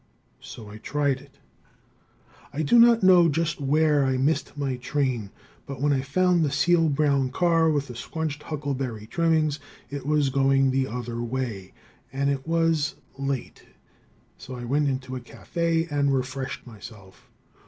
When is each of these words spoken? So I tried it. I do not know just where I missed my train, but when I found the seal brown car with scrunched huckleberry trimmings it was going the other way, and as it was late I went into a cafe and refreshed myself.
So 0.39 0.67
I 0.67 0.79
tried 0.79 1.21
it. 1.21 1.37
I 2.51 2.63
do 2.63 2.79
not 2.79 3.03
know 3.03 3.29
just 3.29 3.61
where 3.61 4.03
I 4.03 4.17
missed 4.17 4.57
my 4.57 4.77
train, 4.77 5.29
but 5.67 5.79
when 5.79 5.93
I 5.93 6.01
found 6.01 6.43
the 6.43 6.49
seal 6.49 6.89
brown 6.89 7.29
car 7.29 7.69
with 7.69 7.95
scrunched 7.95 8.41
huckleberry 8.41 9.05
trimmings 9.05 9.59
it 9.91 10.07
was 10.07 10.31
going 10.31 10.71
the 10.71 10.87
other 10.87 11.21
way, 11.21 11.75
and 12.11 12.31
as 12.31 12.37
it 12.39 12.47
was 12.47 12.95
late 13.19 13.67
I 14.49 14.65
went 14.65 14.89
into 14.89 15.15
a 15.15 15.19
cafe 15.21 15.85
and 15.91 16.11
refreshed 16.11 16.65
myself. 16.65 17.29